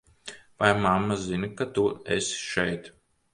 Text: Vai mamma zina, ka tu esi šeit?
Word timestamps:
Vai 0.61 0.71
mamma 0.85 1.15
zina, 1.25 1.47
ka 1.59 1.65
tu 1.75 1.85
esi 2.17 2.37
šeit? 2.51 2.83